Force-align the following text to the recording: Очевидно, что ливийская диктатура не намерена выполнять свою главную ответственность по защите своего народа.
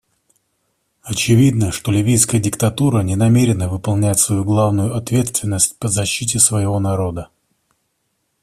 Очевидно, 1.03 1.71
что 1.71 1.91
ливийская 1.91 2.41
диктатура 2.41 3.03
не 3.03 3.15
намерена 3.15 3.69
выполнять 3.69 4.17
свою 4.19 4.43
главную 4.43 4.95
ответственность 4.95 5.77
по 5.77 5.89
защите 5.89 6.39
своего 6.39 6.79
народа. 6.79 7.29